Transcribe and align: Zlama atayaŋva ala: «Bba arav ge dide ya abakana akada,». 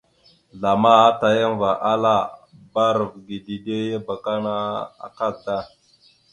Zlama 0.59 0.91
atayaŋva 1.09 1.71
ala: 1.91 2.15
«Bba 2.61 2.81
arav 2.89 3.13
ge 3.25 3.37
dide 3.45 3.77
ya 3.91 3.97
abakana 4.01 4.53
akada,». 5.07 5.55